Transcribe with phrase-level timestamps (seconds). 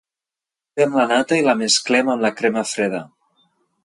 [0.69, 3.03] Muntem la nata i la mesclem amb la crema freda.